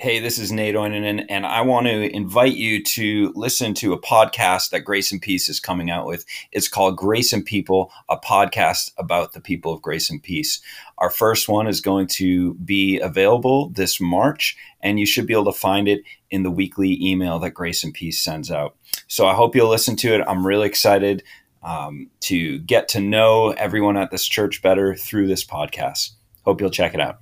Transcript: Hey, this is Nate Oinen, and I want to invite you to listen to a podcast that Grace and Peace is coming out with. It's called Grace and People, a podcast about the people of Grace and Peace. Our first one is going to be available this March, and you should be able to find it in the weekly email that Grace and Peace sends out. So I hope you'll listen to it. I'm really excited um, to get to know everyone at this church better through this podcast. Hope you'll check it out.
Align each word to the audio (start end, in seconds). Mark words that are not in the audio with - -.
Hey, 0.00 0.20
this 0.20 0.38
is 0.38 0.52
Nate 0.52 0.76
Oinen, 0.76 1.26
and 1.28 1.44
I 1.44 1.62
want 1.62 1.88
to 1.88 2.14
invite 2.14 2.54
you 2.54 2.84
to 2.84 3.32
listen 3.34 3.74
to 3.74 3.92
a 3.92 4.00
podcast 4.00 4.70
that 4.70 4.84
Grace 4.84 5.10
and 5.10 5.20
Peace 5.20 5.48
is 5.48 5.58
coming 5.58 5.90
out 5.90 6.06
with. 6.06 6.24
It's 6.52 6.68
called 6.68 6.96
Grace 6.96 7.32
and 7.32 7.44
People, 7.44 7.90
a 8.08 8.16
podcast 8.16 8.92
about 8.96 9.32
the 9.32 9.40
people 9.40 9.72
of 9.72 9.82
Grace 9.82 10.08
and 10.08 10.22
Peace. 10.22 10.60
Our 10.98 11.10
first 11.10 11.48
one 11.48 11.66
is 11.66 11.80
going 11.80 12.06
to 12.12 12.54
be 12.54 13.00
available 13.00 13.70
this 13.70 14.00
March, 14.00 14.56
and 14.80 15.00
you 15.00 15.04
should 15.04 15.26
be 15.26 15.32
able 15.32 15.52
to 15.52 15.58
find 15.58 15.88
it 15.88 16.02
in 16.30 16.44
the 16.44 16.50
weekly 16.52 16.96
email 17.04 17.40
that 17.40 17.50
Grace 17.50 17.82
and 17.82 17.92
Peace 17.92 18.20
sends 18.20 18.52
out. 18.52 18.76
So 19.08 19.26
I 19.26 19.34
hope 19.34 19.56
you'll 19.56 19.68
listen 19.68 19.96
to 19.96 20.14
it. 20.14 20.24
I'm 20.28 20.46
really 20.46 20.68
excited 20.68 21.24
um, 21.64 22.08
to 22.20 22.60
get 22.60 22.86
to 22.90 23.00
know 23.00 23.50
everyone 23.50 23.96
at 23.96 24.12
this 24.12 24.26
church 24.26 24.62
better 24.62 24.94
through 24.94 25.26
this 25.26 25.44
podcast. 25.44 26.10
Hope 26.44 26.60
you'll 26.60 26.70
check 26.70 26.94
it 26.94 27.00
out. 27.00 27.18